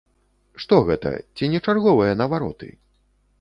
Што 0.63 0.79
гэта, 0.87 1.11
ці 1.35 1.51
не 1.53 1.59
чарговыя 1.67 2.17
навароты? 2.23 2.73